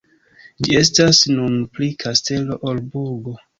[0.67, 3.39] Ĝi estas nun pli kastelo ol burgo.